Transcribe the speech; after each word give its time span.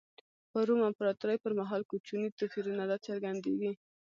په 0.51 0.59
روم 0.67 0.81
امپراتورۍ 0.89 1.37
پر 1.43 1.51
مهال 1.59 1.81
کوچني 1.91 2.27
توپیرونه 2.39 2.83
را 2.91 2.97
څرګندېږي. 3.07 3.71